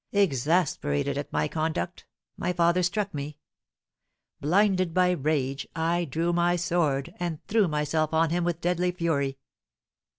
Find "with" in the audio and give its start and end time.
8.43-8.61